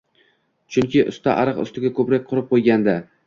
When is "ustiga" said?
1.65-1.93